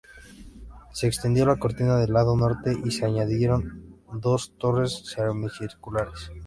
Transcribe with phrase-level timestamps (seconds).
[0.93, 6.31] Se extendió la cortina del lado norte y se añadieron dos torres semicirculares.